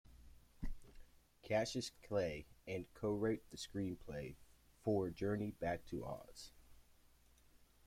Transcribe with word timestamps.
Cassius 1.43 1.91
Clay 2.07 2.47
and 2.67 2.91
co-wrote 2.95 3.43
the 3.51 3.57
screenplay 3.57 4.33
for 4.81 5.11
Journey 5.11 5.51
Back 5.51 5.85
to 5.91 6.03
Oz. 6.03 6.53